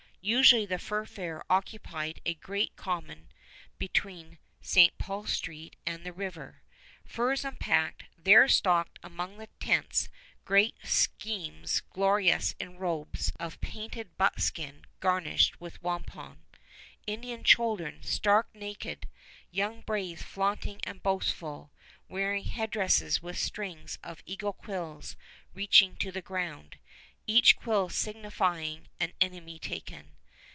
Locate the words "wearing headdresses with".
22.07-23.39